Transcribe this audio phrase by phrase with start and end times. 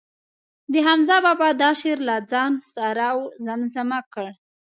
[0.71, 3.05] د حمزه بابا دا شعر له ځان سره
[3.45, 4.27] زمزمه کړ.